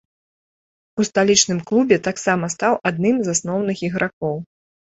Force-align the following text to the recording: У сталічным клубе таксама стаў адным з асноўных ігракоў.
У 1.03 1.05
сталічным 1.09 1.59
клубе 1.71 1.95
таксама 2.09 2.51
стаў 2.57 2.81
адным 2.93 3.15
з 3.29 3.35
асноўных 3.35 3.77
ігракоў. 3.91 4.35